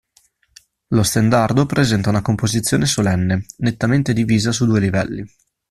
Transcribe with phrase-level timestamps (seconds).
[0.95, 5.23] Lo stendardo presenta una composizione solenne, nettamente divisa su due livelli.